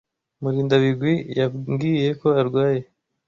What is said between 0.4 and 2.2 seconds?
Murindabigwi yambwiye